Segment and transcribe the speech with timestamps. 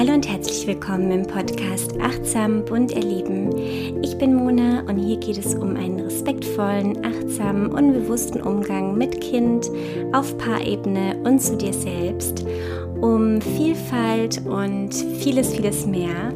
[0.00, 3.54] Hallo und herzlich willkommen im Podcast Achtsam bunt erleben.
[4.02, 9.20] Ich bin Mona und hier geht es um einen respektvollen, achtsamen und bewussten Umgang mit
[9.20, 9.70] Kind
[10.12, 12.46] auf Paarebene und zu dir selbst,
[13.02, 16.32] um Vielfalt und vieles, vieles mehr.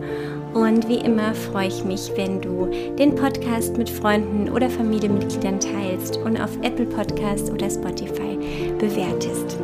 [0.53, 2.69] Und wie immer freue ich mich, wenn du
[2.99, 8.37] den Podcast mit Freunden oder Familienmitgliedern teilst und auf Apple Podcast oder Spotify
[8.79, 9.57] bewertest.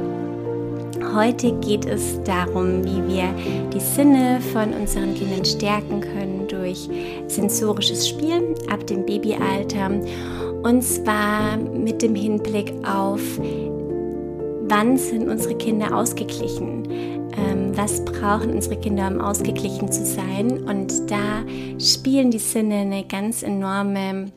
[1.14, 3.34] Heute geht es darum, wie wir
[3.72, 6.88] die Sinne von unseren Kindern stärken können durch
[7.26, 9.90] sensorisches Spiel ab dem Babyalter.
[10.62, 13.20] Und zwar mit dem Hinblick auf,
[14.68, 16.88] wann sind unsere Kinder ausgeglichen?
[16.90, 20.62] Ähm, was brauchen unsere Kinder, um ausgeglichen zu sein?
[20.68, 21.42] Und da
[21.80, 24.30] spielen die Sinne eine ganz enorme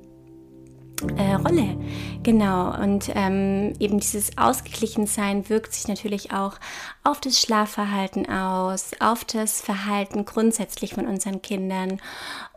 [1.18, 1.78] äh, Rolle.
[2.24, 6.58] Genau, und ähm, eben dieses Ausgeglichensein wirkt sich natürlich auch
[7.04, 12.00] auf das Schlafverhalten aus, auf das Verhalten grundsätzlich von unseren Kindern.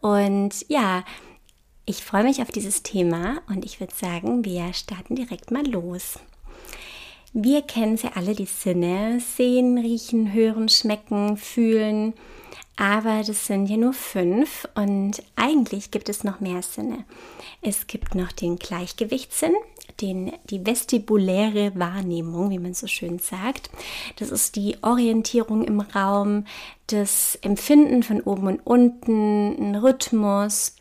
[0.00, 1.04] Und ja,
[1.84, 6.18] ich freue mich auf dieses Thema und ich würde sagen, wir starten direkt mal los.
[7.32, 12.14] Wir kennen sie alle, die Sinne, sehen, riechen, hören, schmecken, fühlen.
[12.76, 17.04] Aber das sind ja nur fünf und eigentlich gibt es noch mehr Sinne.
[17.62, 19.54] Es gibt noch den Gleichgewichtssinn,
[20.02, 23.70] den, die vestibuläre Wahrnehmung, wie man so schön sagt.
[24.16, 26.44] Das ist die Orientierung im Raum,
[26.88, 30.76] das Empfinden von oben und unten, ein Rhythmus,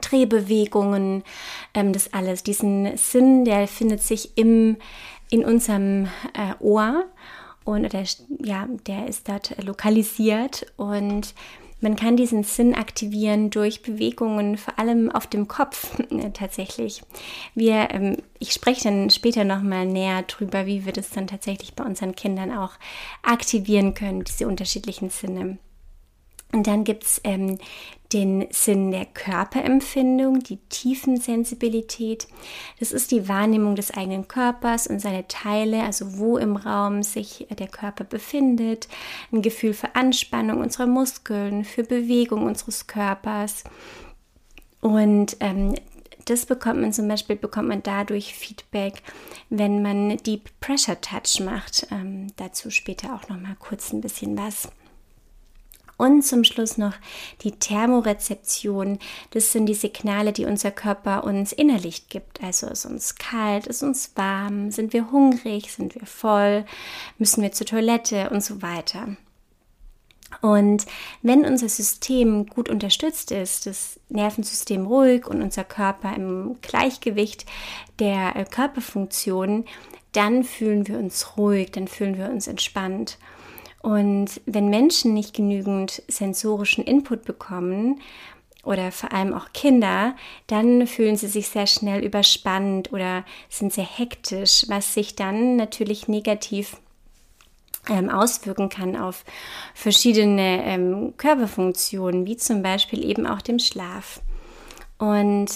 [0.00, 1.22] Drehbewegungen,
[1.74, 2.42] ähm, das alles.
[2.42, 4.76] Diesen Sinn, der findet sich im,
[5.30, 7.04] in unserem äh, Ohr
[7.66, 8.04] und der,
[8.42, 11.34] ja, der ist dort lokalisiert und
[11.80, 15.94] man kann diesen Sinn aktivieren durch Bewegungen, vor allem auf dem Kopf
[16.32, 17.02] tatsächlich.
[17.54, 21.84] Wir, ähm, ich spreche dann später nochmal näher drüber, wie wir das dann tatsächlich bei
[21.84, 22.72] unseren Kindern auch
[23.22, 25.58] aktivieren können, diese unterschiedlichen Sinne.
[26.52, 27.58] Und dann gibt es ähm,
[28.12, 32.28] den Sinn der Körperempfindung, die Tiefensensibilität.
[32.78, 37.46] Das ist die Wahrnehmung des eigenen Körpers und seine Teile, also wo im Raum sich
[37.50, 38.88] der Körper befindet.
[39.32, 43.64] Ein Gefühl für Anspannung unserer Muskeln, für Bewegung unseres Körpers.
[44.80, 45.74] Und ähm,
[46.26, 49.02] das bekommt man zum Beispiel, bekommt man dadurch Feedback,
[49.50, 51.88] wenn man Deep Pressure Touch macht.
[51.90, 54.68] Ähm, dazu später auch noch mal kurz ein bisschen was.
[55.98, 56.92] Und zum Schluss noch
[57.42, 58.98] die Thermorezeption.
[59.30, 62.42] Das sind die Signale, die unser Körper uns innerlich gibt.
[62.42, 66.66] Also ist uns kalt, ist uns warm, sind wir hungrig, sind wir voll,
[67.16, 69.16] müssen wir zur Toilette und so weiter.
[70.42, 70.86] Und
[71.22, 77.46] wenn unser System gut unterstützt ist, das Nervensystem ruhig und unser Körper im Gleichgewicht
[77.98, 79.64] der äh, Körperfunktionen,
[80.12, 83.18] dann fühlen wir uns ruhig, dann fühlen wir uns entspannt.
[83.86, 88.00] Und wenn Menschen nicht genügend sensorischen Input bekommen,
[88.64, 90.16] oder vor allem auch Kinder,
[90.48, 96.08] dann fühlen sie sich sehr schnell überspannt oder sind sehr hektisch, was sich dann natürlich
[96.08, 96.78] negativ
[97.88, 99.24] ähm, auswirken kann auf
[99.72, 104.20] verschiedene ähm, Körperfunktionen, wie zum Beispiel eben auch dem Schlaf.
[104.98, 105.46] Und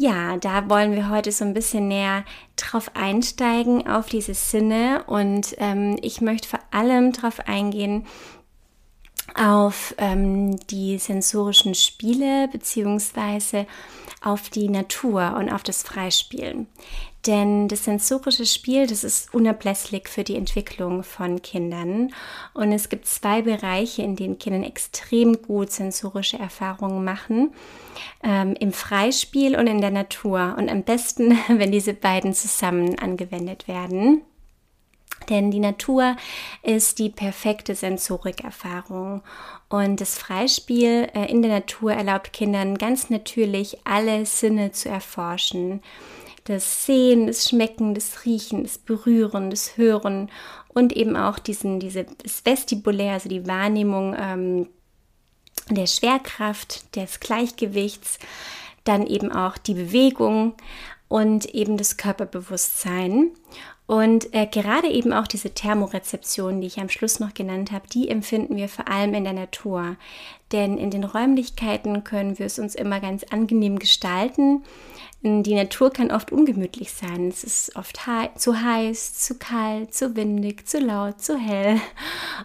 [0.00, 5.02] ja, da wollen wir heute so ein bisschen näher drauf einsteigen, auf diese Sinne.
[5.08, 8.06] Und ähm, ich möchte vor allem darauf eingehen,
[9.34, 13.66] auf ähm, die sensorischen Spiele beziehungsweise
[14.22, 16.66] auf die Natur und auf das Freispielen.
[17.26, 22.12] Denn das sensorische Spiel, das ist unablässig für die Entwicklung von Kindern.
[22.54, 27.52] Und es gibt zwei Bereiche, in denen Kinder extrem gut sensorische Erfahrungen machen.
[28.22, 30.54] Ähm, Im Freispiel und in der Natur.
[30.56, 34.22] Und am besten, wenn diese beiden zusammen angewendet werden.
[35.28, 36.16] Denn die Natur
[36.62, 39.22] ist die perfekte Sensorikerfahrung.
[39.68, 45.82] Und das Freispiel äh, in der Natur erlaubt Kindern ganz natürlich alle Sinne zu erforschen
[46.48, 50.30] das Sehen, das Schmecken, das Riechen, das Berühren, das Hören
[50.68, 54.68] und eben auch diesen, diese, das Vestibulär, also die Wahrnehmung ähm,
[55.70, 58.18] der Schwerkraft, des Gleichgewichts,
[58.84, 60.54] dann eben auch die Bewegung
[61.08, 63.32] und eben das Körperbewusstsein.
[63.86, 68.10] Und äh, gerade eben auch diese Thermorezeption, die ich am Schluss noch genannt habe, die
[68.10, 69.96] empfinden wir vor allem in der Natur.
[70.52, 74.62] Denn in den Räumlichkeiten können wir es uns immer ganz angenehm gestalten.
[75.22, 77.28] Die Natur kann oft ungemütlich sein.
[77.28, 81.80] Es ist oft hei zu heiß, zu kalt, zu windig, zu laut, zu hell.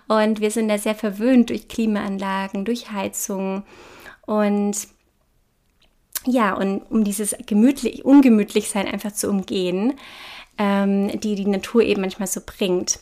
[0.07, 3.63] Und wir sind da sehr verwöhnt durch Klimaanlagen, durch Heizungen.
[4.25, 4.87] Und
[6.25, 9.93] ja, und um dieses gemütlich, ungemütlich sein einfach zu umgehen,
[10.57, 12.99] ähm, die die Natur eben manchmal so bringt.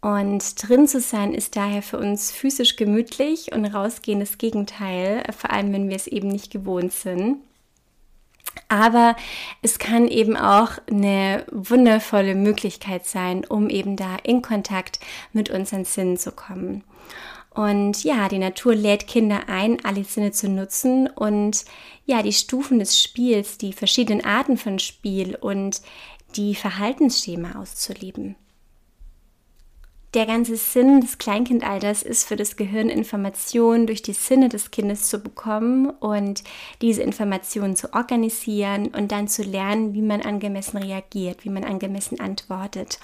[0.00, 5.50] Und drin zu sein ist daher für uns physisch gemütlich und rausgehen das Gegenteil, vor
[5.50, 7.38] allem wenn wir es eben nicht gewohnt sind.
[8.68, 9.16] Aber
[9.62, 15.00] es kann eben auch eine wundervolle Möglichkeit sein, um eben da in Kontakt
[15.32, 16.84] mit unseren Sinnen zu kommen.
[17.58, 21.64] Und ja, die Natur lädt Kinder ein, alle Sinne zu nutzen und
[22.06, 25.82] ja, die Stufen des Spiels, die verschiedenen Arten von Spiel und
[26.36, 28.36] die Verhaltensschema auszuleben.
[30.14, 35.08] Der ganze Sinn des Kleinkindalters ist für das Gehirn Informationen durch die Sinne des Kindes
[35.08, 36.44] zu bekommen und
[36.80, 42.20] diese Informationen zu organisieren und dann zu lernen, wie man angemessen reagiert, wie man angemessen
[42.20, 43.00] antwortet.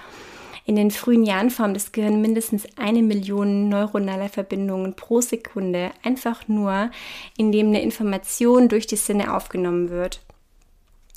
[0.66, 6.49] In den frühen Jahren formt das Gehirn mindestens eine Million neuronaler Verbindungen pro Sekunde, einfach
[6.49, 6.90] nur,
[7.37, 10.20] indem eine Information durch die Sinne aufgenommen wird.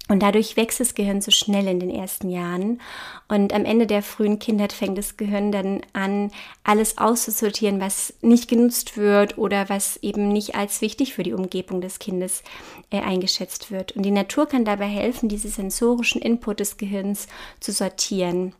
[0.09, 2.81] Und dadurch wächst das Gehirn so schnell in den ersten Jahren.
[3.27, 6.31] Und am Ende der frühen Kindheit fängt das Gehirn dann an,
[6.63, 11.81] alles auszusortieren, was nicht genutzt wird oder was eben nicht als wichtig für die Umgebung
[11.81, 12.43] des Kindes
[12.89, 13.93] äh, eingeschätzt wird.
[13.97, 17.27] Und die Natur kann dabei helfen, diese sensorischen Input des Gehirns
[17.59, 18.53] zu sortieren.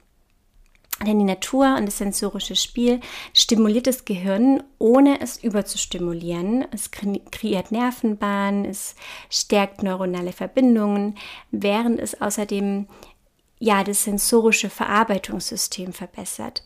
[1.06, 3.00] Denn die Natur und das sensorische Spiel
[3.34, 6.66] stimuliert das Gehirn, ohne es überzustimulieren.
[6.72, 8.96] Es kreiert Nervenbahnen, es
[9.30, 11.16] stärkt neuronale Verbindungen,
[11.52, 12.88] während es außerdem
[13.60, 16.64] ja das sensorische Verarbeitungssystem verbessert.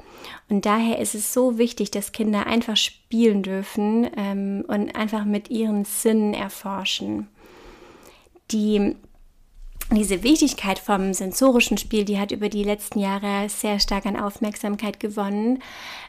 [0.50, 5.50] Und daher ist es so wichtig, dass Kinder einfach spielen dürfen ähm, und einfach mit
[5.50, 7.28] ihren Sinnen erforschen.
[8.52, 8.96] Die
[9.98, 15.00] diese Wichtigkeit vom sensorischen Spiel, die hat über die letzten Jahre sehr stark an Aufmerksamkeit
[15.00, 15.62] gewonnen.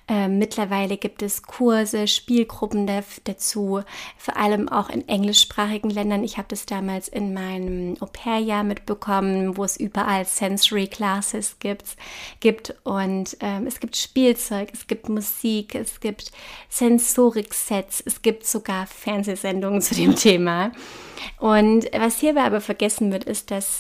[0.09, 2.91] Ähm, mittlerweile gibt es Kurse, Spielgruppen
[3.25, 3.83] dazu,
[4.19, 6.25] vor allem auch in englischsprachigen Ländern.
[6.25, 11.97] Ich habe das damals in meinem Au-pair-Jahr mitbekommen, wo es überall Sensory Classes gibt.
[12.41, 12.75] gibt.
[12.85, 16.33] Und ähm, es gibt Spielzeug, es gibt Musik, es gibt
[16.69, 20.73] Sensorik-Sets, es gibt sogar Fernsehsendungen zu dem Thema.
[21.39, 23.72] Und was hierbei aber vergessen wird, ist, dass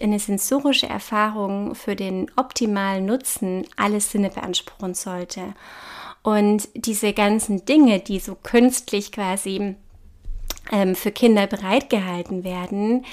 [0.00, 5.54] eine sensorische Erfahrung für den optimalen Nutzen alle Sinne beanspruchen sollte.
[6.22, 9.74] Und diese ganzen Dinge, die so künstlich quasi
[10.70, 13.04] ähm, für Kinder bereitgehalten werden,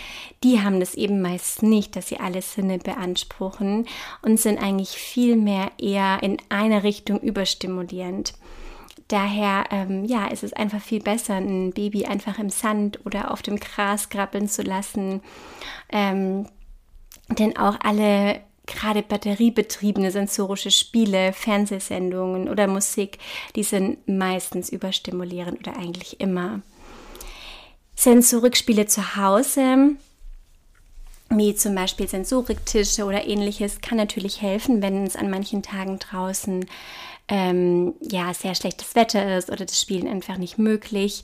[0.44, 3.88] die haben das eben meist nicht, dass sie alle Sinne beanspruchen
[4.21, 8.33] und sind eigentlich viel mehr eher in eine Richtung überstimulierend.
[9.07, 13.42] Daher ähm, ja, ist es einfach viel besser, ein Baby einfach im Sand oder auf
[13.42, 15.21] dem Gras krabbeln zu lassen.
[15.92, 16.45] Ähm,
[17.38, 23.18] denn auch alle gerade batteriebetriebene sensorische Spiele, Fernsehsendungen oder Musik,
[23.56, 26.62] die sind meistens überstimulierend oder eigentlich immer.
[27.96, 29.96] Sensorikspiele zu Hause,
[31.30, 36.66] wie zum Beispiel Sensoriktische oder ähnliches, kann natürlich helfen, wenn es an manchen Tagen draußen
[37.28, 41.22] ähm, ja, sehr schlechtes Wetter ist oder das Spielen einfach nicht möglich.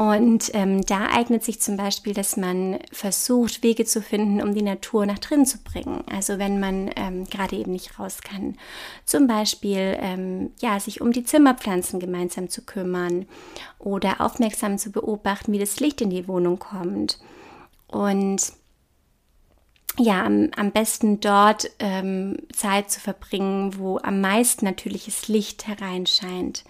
[0.00, 4.62] Und ähm, da eignet sich zum Beispiel, dass man versucht, Wege zu finden, um die
[4.62, 6.02] Natur nach drin zu bringen.
[6.10, 8.56] Also wenn man ähm, gerade eben nicht raus kann.
[9.04, 13.26] Zum Beispiel, ähm, ja, sich um die Zimmerpflanzen gemeinsam zu kümmern
[13.78, 17.18] oder aufmerksam zu beobachten, wie das Licht in die Wohnung kommt.
[17.86, 18.54] Und
[19.98, 26.64] ja, am, am besten dort ähm, Zeit zu verbringen, wo am meisten natürliches Licht hereinscheint.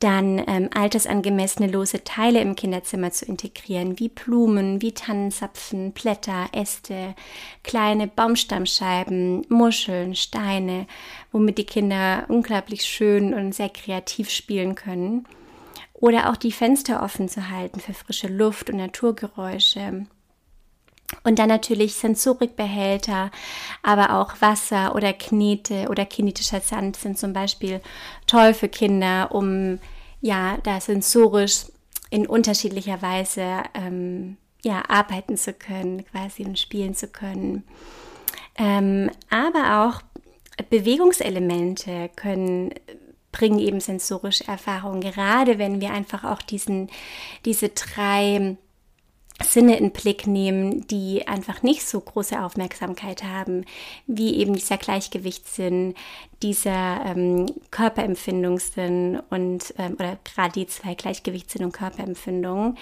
[0.00, 7.16] Dann ähm, altersangemessene lose Teile im Kinderzimmer zu integrieren, wie Blumen, wie Tannenzapfen, Blätter, Äste,
[7.64, 10.86] kleine Baumstammscheiben, Muscheln, Steine,
[11.32, 15.26] womit die Kinder unglaublich schön und sehr kreativ spielen können.
[15.94, 20.06] Oder auch die Fenster offen zu halten für frische Luft und Naturgeräusche
[21.24, 23.30] und dann natürlich Sensorikbehälter,
[23.82, 27.80] aber auch Wasser oder Knete oder kinetischer Sand sind zum Beispiel
[28.26, 29.78] toll für Kinder, um
[30.20, 31.66] ja da sensorisch
[32.10, 37.64] in unterschiedlicher Weise ähm, ja, arbeiten zu können, quasi und spielen zu können.
[38.56, 40.02] Ähm, aber auch
[40.70, 42.74] Bewegungselemente können
[43.30, 46.88] bringen eben sensorische Erfahrungen, gerade wenn wir einfach auch diesen,
[47.44, 48.56] diese drei
[49.40, 53.64] Sinne in Blick nehmen, die einfach nicht so große Aufmerksamkeit haben,
[54.06, 55.94] wie eben dieser Gleichgewichtssinn,
[56.42, 62.76] dieser ähm, Körperempfindungssinn und ähm, oder gerade die zwei Gleichgewichtssinn und Körperempfindung.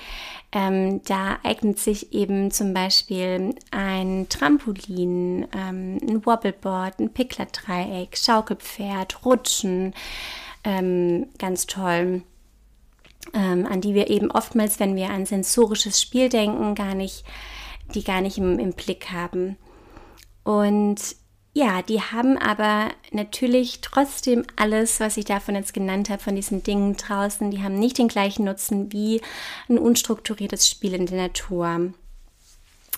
[0.53, 9.25] Ähm, da eignet sich eben zum Beispiel ein Trampolin, ähm, ein Wobbleboard, ein Pickler-Dreieck, Schaukelpferd,
[9.27, 9.95] Rutschen,
[10.65, 12.23] ähm, ganz toll
[13.35, 17.25] ähm, an die wir eben oftmals, wenn wir an sensorisches Spiel denken, gar nicht,
[17.95, 19.57] die gar nicht im, im Blick haben.
[20.45, 21.17] Und
[21.57, 26.63] ja, die haben aber natürlich trotzdem alles, was ich davon jetzt genannt habe, von diesen
[26.63, 29.23] Dingen draußen, die haben nicht den gleichen Nutzen wie
[29.69, 31.95] ein unstrukturiertes Spiel in der Natur.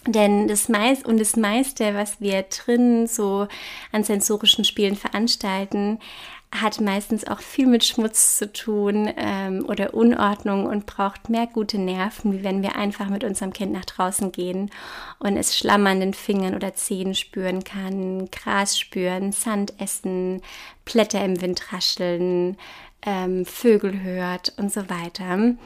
[0.06, 3.46] Denn das meiste und das meiste, was wir drin so
[3.92, 6.00] an sensorischen Spielen veranstalten,
[6.50, 11.78] hat meistens auch viel mit Schmutz zu tun ähm, oder Unordnung und braucht mehr gute
[11.78, 14.70] Nerven, wie wenn wir einfach mit unserem Kind nach draußen gehen
[15.18, 20.40] und es Schlamm an den Fingern oder Zehen spüren kann, Gras spüren, Sand essen,
[20.86, 22.56] Blätter im Wind rascheln,
[23.02, 25.56] ähm, Vögel hört und so weiter.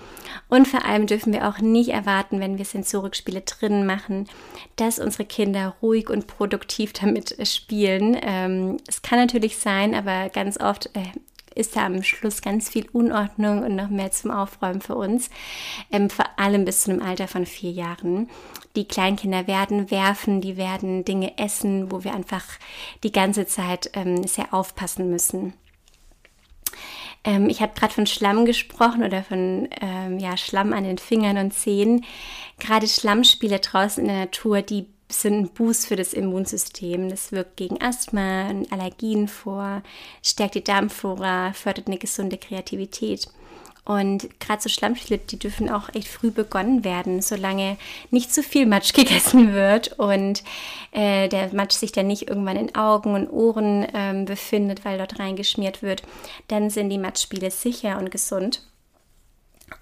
[0.48, 4.28] Und vor allem dürfen wir auch nicht erwarten, wenn wir Sensorikspiele drinnen machen,
[4.76, 8.16] dass unsere Kinder ruhig und produktiv damit spielen.
[8.20, 11.10] Ähm, es kann natürlich sein, aber ganz oft äh,
[11.54, 15.30] ist da am Schluss ganz viel Unordnung und noch mehr zum Aufräumen für uns,
[15.90, 18.30] ähm, vor allem bis zu einem Alter von vier Jahren.
[18.76, 22.44] Die Kleinkinder werden werfen, die werden Dinge essen, wo wir einfach
[23.04, 25.52] die ganze Zeit ähm, sehr aufpassen müssen.
[27.24, 31.38] Ähm, ich habe gerade von Schlamm gesprochen oder von ähm, ja, Schlamm an den Fingern
[31.38, 32.04] und Zehen.
[32.58, 37.08] Gerade Schlammspiele draußen in der Natur, die sind ein Boost für das Immunsystem.
[37.08, 39.82] Das wirkt gegen Asthma und Allergien vor,
[40.22, 43.28] stärkt die Darmflora, fördert eine gesunde Kreativität.
[43.84, 47.76] Und gerade so Schlammspiele, die dürfen auch echt früh begonnen werden, solange
[48.10, 50.44] nicht zu viel Matsch gegessen wird und
[50.92, 55.18] äh, der Matsch sich dann nicht irgendwann in Augen und Ohren ähm, befindet, weil dort
[55.18, 56.02] reingeschmiert wird.
[56.46, 58.62] Dann sind die Matschspiele sicher und gesund.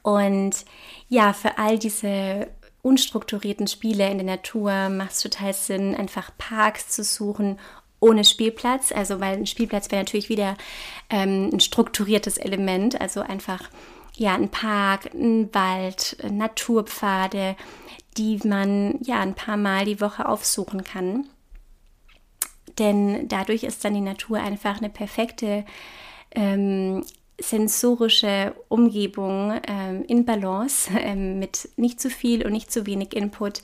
[0.03, 0.65] Und
[1.09, 2.49] ja, für all diese
[2.83, 7.59] unstrukturierten Spiele in der Natur macht es total Sinn, einfach Parks zu suchen
[8.01, 8.93] ohne Spielplatz.
[8.93, 10.57] Also, weil ein Spielplatz wäre natürlich wieder
[11.11, 13.01] ähm, ein strukturiertes Element.
[13.01, 13.71] Also einfach
[14.17, 17.57] ja ein Park, ein Wald, Naturpfade,
[18.17, 21.27] die man ja ein paar Mal die Woche aufsuchen kann.
[22.79, 25.65] Denn dadurch ist dann die Natur einfach eine perfekte
[26.33, 27.05] ähm,
[27.41, 33.63] sensorische Umgebung ähm, in Balance ähm, mit nicht zu viel und nicht zu wenig Input.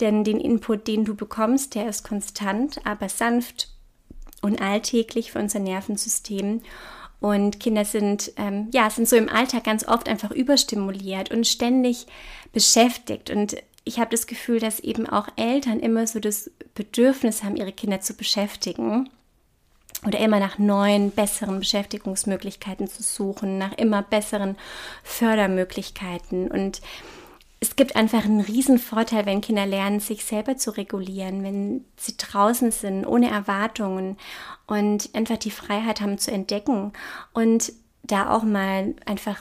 [0.00, 3.68] Denn den Input, den du bekommst, der ist konstant, aber sanft
[4.42, 6.62] und alltäglich für unser Nervensystem.
[7.20, 12.06] Und Kinder sind, ähm, ja, sind so im Alltag ganz oft einfach überstimuliert und ständig
[12.52, 13.28] beschäftigt.
[13.28, 17.72] Und ich habe das Gefühl, dass eben auch Eltern immer so das Bedürfnis haben, ihre
[17.72, 19.10] Kinder zu beschäftigen
[20.06, 24.56] oder immer nach neuen, besseren Beschäftigungsmöglichkeiten zu suchen, nach immer besseren
[25.02, 26.50] Fördermöglichkeiten.
[26.50, 26.80] Und
[27.60, 32.16] es gibt einfach einen riesen Vorteil, wenn Kinder lernen, sich selber zu regulieren, wenn sie
[32.16, 34.16] draußen sind, ohne Erwartungen
[34.66, 36.92] und einfach die Freiheit haben zu entdecken
[37.34, 39.38] und da auch mal einfach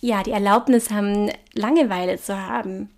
[0.00, 2.90] ja die Erlaubnis haben, Langeweile zu haben.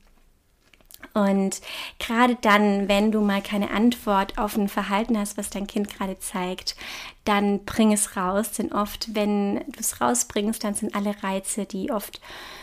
[1.16, 1.62] Und
[1.98, 6.18] gerade dann, wenn du mal keine Antwort auf ein Verhalten hast, was dein Kind gerade
[6.18, 6.76] zeigt,
[7.24, 8.52] dann bring es raus.
[8.52, 12.20] Denn oft, wenn du es rausbringst, dann sind alle Reize, die oft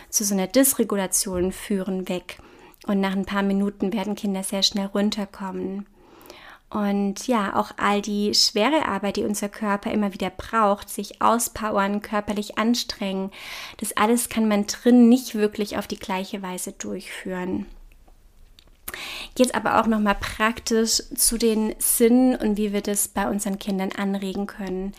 [0.08, 2.38] zu so einer Dysregulation führen, weg.
[2.86, 5.86] Und nach ein paar Minuten werden Kinder sehr schnell runterkommen.
[6.70, 12.02] Und ja, auch all die schwere Arbeit, die unser Körper immer wieder braucht, sich auspowern,
[12.02, 13.32] körperlich anstrengen,
[13.78, 17.66] das alles kann man drin nicht wirklich auf die gleiche Weise durchführen.
[19.38, 23.92] Jetzt aber auch nochmal praktisch zu den Sinnen und wie wir das bei unseren Kindern
[23.92, 24.92] anregen können.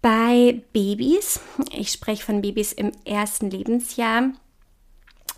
[0.00, 1.40] Bei Babys,
[1.72, 4.32] ich spreche von Babys im ersten Lebensjahr,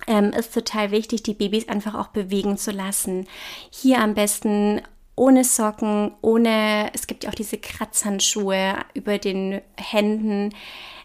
[0.06, 3.26] ähm, ist total wichtig, die Babys einfach auch bewegen zu lassen.
[3.70, 4.80] Hier am besten
[5.16, 10.50] ohne Socken, ohne, es gibt ja auch diese Kratzhandschuhe über den Händen.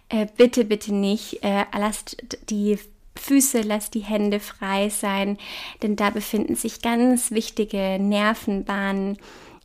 [0.10, 1.44] Äh, bitte, bitte nicht.
[1.44, 2.18] Äh, lasst
[2.50, 2.80] die
[3.16, 5.38] Füße, lasst die Hände frei sein,
[5.82, 9.18] denn da befinden sich ganz wichtige Nervenbahnen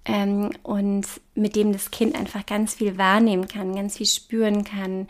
[0.05, 5.09] ähm, und mit dem das Kind einfach ganz viel wahrnehmen kann, ganz viel spüren kann.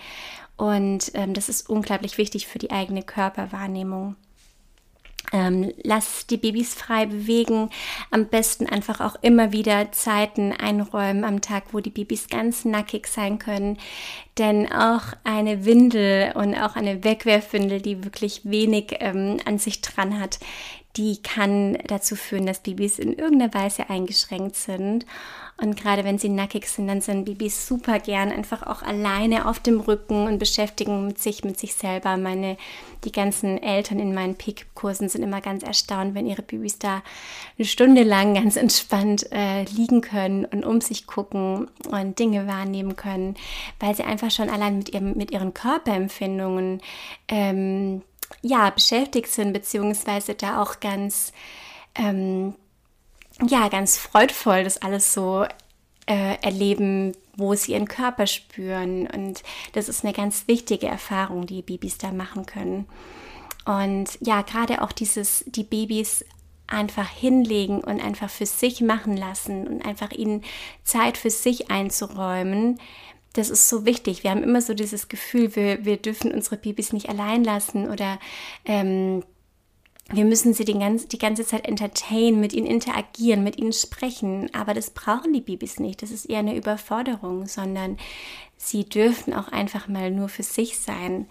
[0.56, 4.16] Und ähm, das ist unglaublich wichtig für die eigene Körperwahrnehmung.
[5.32, 7.70] Ähm, lass die Babys frei bewegen.
[8.10, 13.06] Am besten einfach auch immer wieder Zeiten einräumen am Tag, wo die Babys ganz nackig
[13.06, 13.78] sein können.
[14.38, 20.20] Denn auch eine Windel und auch eine Wegwerfwindel, die wirklich wenig ähm, an sich dran
[20.20, 20.38] hat,
[20.96, 25.06] die kann dazu führen, dass Babys in irgendeiner Weise eingeschränkt sind.
[25.56, 29.60] Und gerade wenn sie nackig sind, dann sind Babys super gern einfach auch alleine auf
[29.60, 32.16] dem Rücken und beschäftigen mit sich, mit sich selber.
[32.16, 32.56] Meine,
[33.04, 37.02] die ganzen Eltern in meinen Peak-Kursen sind immer ganz erstaunt, wenn ihre Babys da
[37.56, 42.96] eine Stunde lang ganz entspannt äh, liegen können und um sich gucken und Dinge wahrnehmen
[42.96, 43.36] können,
[43.78, 46.80] weil sie einfach schon allein mit, ihrem, mit ihren Körperempfindungen
[47.28, 48.02] ähm,
[48.42, 51.32] ja, beschäftigt sind, beziehungsweise da auch ganz,
[51.94, 52.54] ähm,
[53.46, 55.44] ja, ganz freudvoll das alles so
[56.06, 59.06] äh, erleben, wo sie ihren Körper spüren.
[59.06, 62.86] Und das ist eine ganz wichtige Erfahrung, die Babys da machen können.
[63.64, 66.24] Und ja, gerade auch dieses, die Babys
[66.66, 70.42] einfach hinlegen und einfach für sich machen lassen und einfach ihnen
[70.82, 72.80] Zeit für sich einzuräumen,
[73.34, 74.24] das ist so wichtig.
[74.24, 78.18] Wir haben immer so dieses Gefühl, wir, wir dürfen unsere Babys nicht allein lassen oder
[78.64, 79.22] ähm,
[80.10, 84.50] wir müssen sie den ganz, die ganze Zeit entertainen, mit ihnen interagieren, mit ihnen sprechen.
[84.54, 86.02] Aber das brauchen die Babys nicht.
[86.02, 87.96] Das ist eher eine Überforderung, sondern
[88.56, 91.26] sie dürfen auch einfach mal nur für sich sein.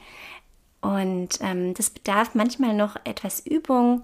[0.82, 4.04] Und ähm, das bedarf manchmal noch etwas Übung.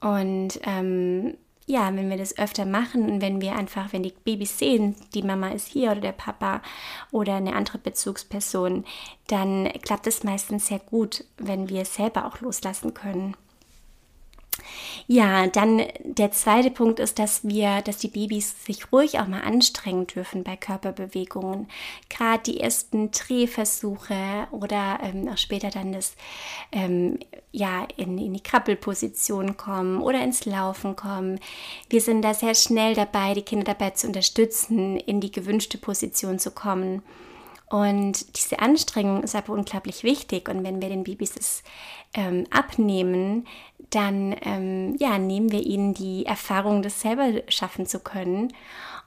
[0.00, 1.34] Und ähm,
[1.66, 5.22] ja, wenn wir das öfter machen und wenn wir einfach, wenn die Babys sehen, die
[5.22, 6.60] Mama ist hier oder der Papa
[7.10, 8.84] oder eine andere Bezugsperson,
[9.28, 13.36] dann klappt es meistens sehr gut, wenn wir selber auch loslassen können.
[15.06, 19.42] Ja, dann der zweite Punkt ist, dass wir, dass die Babys sich ruhig auch mal
[19.42, 21.68] anstrengen dürfen bei Körperbewegungen.
[22.08, 26.14] Gerade die ersten Drehversuche oder ähm, auch später dann das
[26.72, 27.18] ähm,
[27.52, 31.40] ja in, in die Krabbelposition kommen oder ins Laufen kommen.
[31.88, 36.38] Wir sind da sehr schnell dabei, die Kinder dabei zu unterstützen, in die gewünschte Position
[36.38, 37.02] zu kommen.
[37.72, 40.50] Und diese Anstrengung ist aber unglaublich wichtig.
[40.50, 41.62] Und wenn wir den Babys das
[42.12, 43.46] ähm, abnehmen,
[43.88, 48.52] dann ähm, ja, nehmen wir ihnen die Erfahrung, das selber schaffen zu können.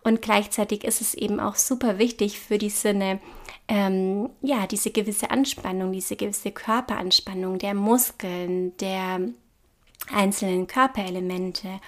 [0.03, 3.19] Und gleichzeitig ist es eben auch super wichtig für die Sinne,
[3.67, 9.19] ähm, ja, diese gewisse Anspannung, diese gewisse Körperanspannung der Muskeln, der
[10.11, 11.81] einzelnen Körperelemente.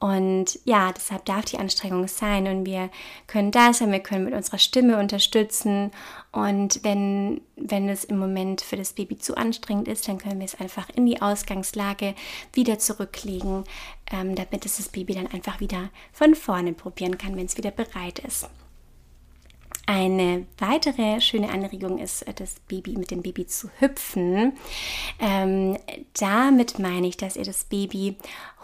[0.00, 2.88] Und ja, deshalb darf die Anstrengung sein und wir
[3.26, 5.90] können da sein, wir können mit unserer Stimme unterstützen
[6.30, 10.44] und wenn, wenn es im Moment für das Baby zu anstrengend ist, dann können wir
[10.44, 12.14] es einfach in die Ausgangslage
[12.52, 13.64] wieder zurücklegen,
[14.12, 17.72] ähm, damit es das Baby dann einfach wieder von vorne probieren kann, wenn es wieder
[17.72, 18.48] bereit ist.
[19.86, 24.52] Eine weitere schöne Anregung ist, das Baby mit dem Baby zu hüpfen.
[25.18, 25.78] Ähm,
[26.12, 28.16] damit meine ich, dass ihr das Baby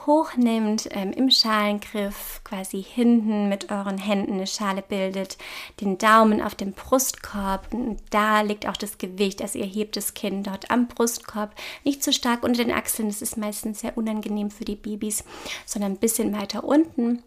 [0.07, 5.38] hochnimmt, ähm, im Schalengriff quasi hinten mit euren Händen eine Schale bildet,
[5.81, 7.73] den Daumen auf dem Brustkorb.
[7.73, 9.43] Und da liegt auch das Gewicht.
[9.43, 13.09] Also ihr hebt das Kind dort am Brustkorb, nicht zu so stark unter den Achseln.
[13.09, 15.25] Das ist meistens sehr unangenehm für die Babys,
[15.67, 17.23] sondern ein bisschen weiter unten.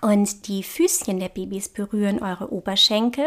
[0.00, 3.26] Und die Füßchen der Babys berühren eure Oberschenkel.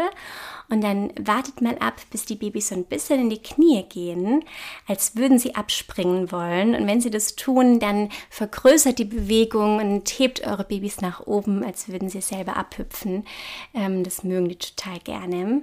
[0.68, 4.44] Und dann wartet mal ab, bis die Babys so ein bisschen in die Knie gehen,
[4.86, 6.74] als würden sie abspringen wollen.
[6.74, 11.64] Und wenn sie das tun, dann vergrößert die Bewegung und hebt eure Babys nach oben,
[11.64, 13.24] als würden sie selber abhüpfen.
[13.72, 15.62] Ähm, das mögen die total gerne.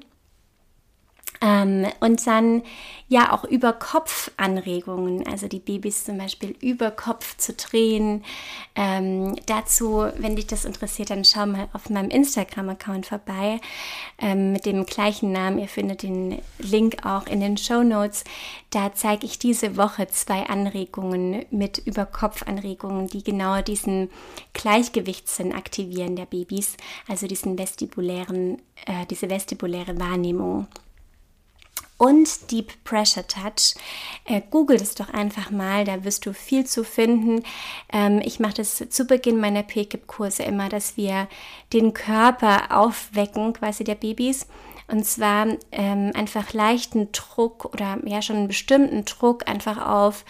[1.43, 2.63] Ähm, und dann
[3.09, 8.23] ja auch über Kopf Anregungen, also die Babys zum Beispiel über Kopf zu drehen.
[8.75, 13.59] Ähm, dazu, wenn dich das interessiert, dann schau mal auf meinem Instagram-Account vorbei
[14.19, 15.59] ähm, mit dem gleichen Namen.
[15.59, 18.23] Ihr findet den Link auch in den Show Notes.
[18.69, 24.09] Da zeige ich diese Woche zwei Anregungen mit Überkopf-Anregungen, die genau diesen
[24.53, 26.77] Gleichgewichtssinn aktivieren der Babys,
[27.09, 30.67] also diesen vestibulären, äh, diese vestibuläre Wahrnehmung
[32.03, 33.75] und Deep Pressure Touch.
[34.25, 37.43] Äh, Google das doch einfach mal, da wirst du viel zu finden.
[37.93, 41.29] Ähm, ich mache das zu Beginn meiner PKIP-Kurse immer, dass wir
[41.71, 44.47] den Körper aufwecken, quasi der Babys.
[44.87, 50.25] Und zwar ähm, einfach leichten Druck oder ja schon einen bestimmten Druck einfach auf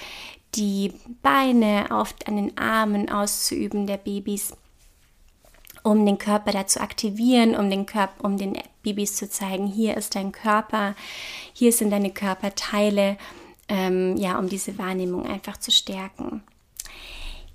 [0.54, 4.54] die Beine, auf, an den Armen auszuüben der Babys
[5.84, 9.96] um den Körper da zu aktivieren, um den Körper, um den Babys zu zeigen, hier
[9.98, 10.96] ist dein Körper,
[11.54, 13.18] hier sind deine Körperteile,
[13.70, 16.44] ähm, ja, um diese Wahrnehmung einfach zu stärken.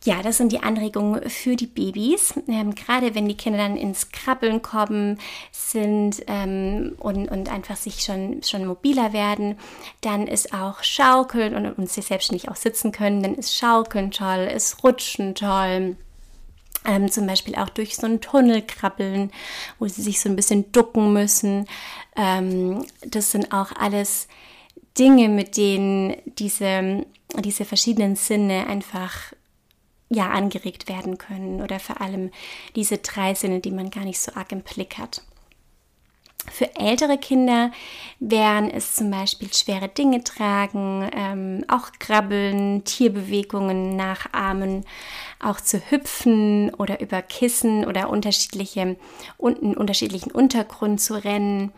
[0.05, 2.33] Ja, das sind die Anregungen für die Babys.
[2.47, 5.19] Ähm, gerade wenn die Kinder dann ins Krabbeln kommen
[5.51, 9.59] sind ähm, und, und einfach sich schon, schon mobiler werden,
[10.01, 14.49] dann ist auch Schaukeln und, und sie selbstständig auch sitzen können, dann ist Schaukeln toll,
[14.55, 15.97] ist Rutschen toll
[16.89, 19.31] ähm, zum Beispiel auch durch so einen Tunnel krabbeln,
[19.79, 21.67] wo sie sich so ein bisschen ducken müssen.
[22.17, 24.27] Ähm, das sind auch alles
[24.99, 27.05] Dinge, mit denen diese,
[27.37, 29.33] diese verschiedenen Sinne einfach
[30.09, 32.31] ja angeregt werden können oder vor allem
[32.75, 35.23] diese drei Sinne, die man gar nicht so arg im Blick hat.
[36.47, 37.73] Für ältere Kinder
[38.21, 44.85] wären es zum Beispiel schwere Dinge tragen, ähm, auch krabbeln, Tierbewegungen nachahmen,
[45.41, 48.97] auch zu hüpfen oder über Kissen oder unterschiedliche,
[49.43, 51.73] einen unterschiedlichen Untergrund zu rennen.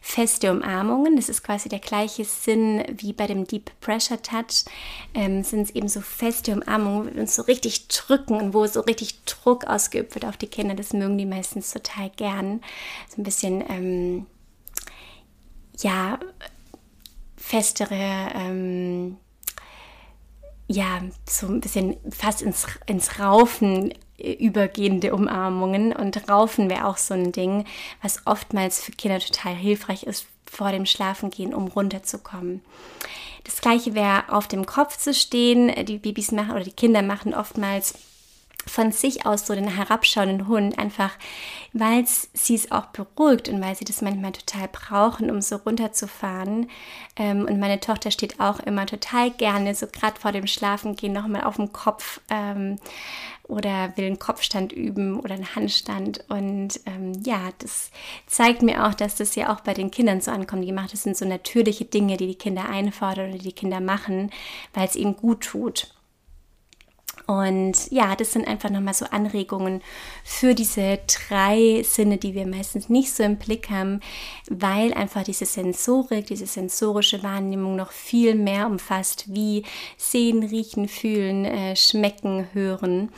[0.00, 1.16] Feste Umarmungen.
[1.16, 4.64] Das ist quasi der gleiche Sinn wie bei dem Deep Pressure Touch.
[5.14, 8.66] Ähm, sind es eben so feste Umarmungen, wo wir uns so richtig drücken und wo
[8.66, 10.74] so richtig Druck ausgeübt wird auf die Kinder.
[10.74, 12.60] Das mögen die meistens total gern.
[13.08, 14.26] So ein bisschen, ähm,
[15.78, 16.18] ja,
[17.36, 19.18] festere, ähm,
[20.68, 25.92] ja, so ein bisschen fast ins, ins Raufen übergehende Umarmungen.
[25.92, 27.64] Und Raufen wäre auch so ein Ding,
[28.02, 32.62] was oftmals für Kinder total hilfreich ist vor dem Schlafengehen, um runterzukommen.
[33.44, 35.72] Das gleiche wäre auf dem Kopf zu stehen.
[35.84, 37.94] Die Babys machen oder die Kinder machen oftmals
[38.66, 41.12] von sich aus so den herabschauenden Hund, einfach
[41.72, 46.70] weil sie es auch beruhigt und weil sie das manchmal total brauchen, um so runterzufahren.
[47.16, 51.44] Ähm, und meine Tochter steht auch immer total gerne, so gerade vor dem Schlafengehen, nochmal
[51.44, 52.78] auf dem Kopf ähm,
[53.44, 56.24] oder will einen Kopfstand üben oder einen Handstand.
[56.28, 57.90] Und ähm, ja, das
[58.26, 60.64] zeigt mir auch, dass das ja auch bei den Kindern so ankommt.
[60.64, 64.30] Die macht, das sind so natürliche Dinge, die die Kinder einfordern oder die Kinder machen,
[64.74, 65.95] weil es ihnen gut tut.
[67.26, 69.82] Und ja, das sind einfach nochmal so Anregungen
[70.22, 74.00] für diese drei Sinne, die wir meistens nicht so im Blick haben,
[74.48, 79.64] weil einfach diese Sensorik, diese sensorische Wahrnehmung noch viel mehr umfasst, wie
[79.96, 83.10] sehen, riechen, fühlen, äh, schmecken, hören.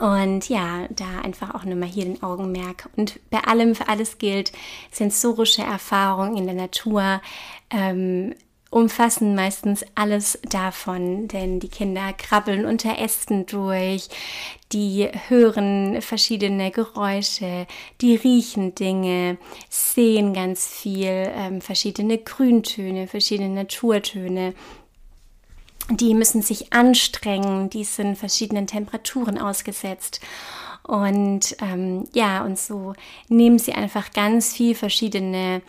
[0.00, 2.88] Und ja, da einfach auch nochmal hier den Augenmerk.
[2.96, 4.50] Und bei allem, für alles gilt,
[4.90, 7.20] sensorische Erfahrung in der Natur
[7.70, 8.34] ähm,
[8.76, 14.10] umfassen meistens alles davon, denn die Kinder krabbeln unter Ästen durch,
[14.70, 17.66] die hören verschiedene Geräusche,
[18.02, 19.38] die riechen Dinge,
[19.70, 24.52] sehen ganz viel, ähm, verschiedene Grüntöne, verschiedene Naturtöne.
[25.88, 30.20] Die müssen sich anstrengen, die sind verschiedenen Temperaturen ausgesetzt.
[30.82, 32.92] Und ähm, ja, und so
[33.28, 35.62] nehmen sie einfach ganz viel verschiedene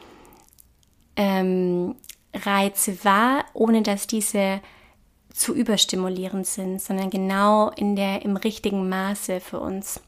[1.16, 1.96] ähm,
[2.46, 4.62] Reize wahr, ohne dass diese
[5.34, 10.02] zu überstimulierend sind, sondern genau in der, im richtigen Maße für uns.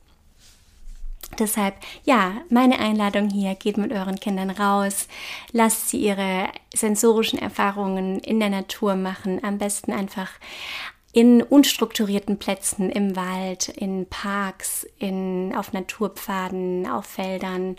[1.38, 5.08] Deshalb, ja, meine Einladung hier, geht mit euren Kindern raus,
[5.52, 10.30] lasst sie ihre sensorischen Erfahrungen in der Natur machen, am besten einfach
[11.12, 17.78] in unstrukturierten Plätzen im Wald, in Parks, in, auf Naturpfaden, auf Feldern,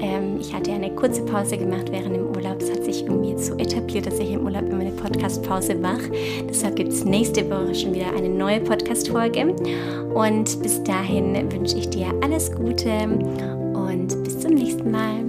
[0.00, 2.60] Ähm, ich hatte eine kurze Pause gemacht während dem Urlaub.
[2.60, 6.10] Es hat sich irgendwie jetzt so etabliert, dass ich im Urlaub immer eine Podcast-Pause mache.
[6.48, 9.54] Deshalb gibt es nächste Woche schon wieder eine neue Podcast-Folge.
[10.14, 13.63] Und bis dahin wünsche ich dir alles Gute
[14.84, 15.23] und